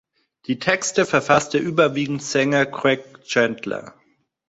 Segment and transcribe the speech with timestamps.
[0.47, 3.93] Die Texte verfasste überwiegend Sänger Greg Chandler.